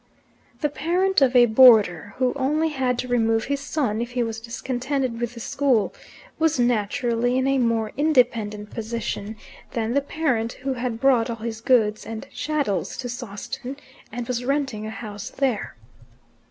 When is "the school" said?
5.35-5.93